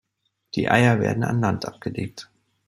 Die 0.55 0.67
Eier 0.67 0.99
werden 0.99 1.23
an 1.23 1.41
Land 1.41 1.67
abgelegt. 1.67 2.31